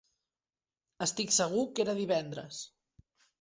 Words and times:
Estic 1.07 1.33
segur 1.35 1.67
que 1.81 1.85
era 1.85 1.95
divendres. 2.01 2.65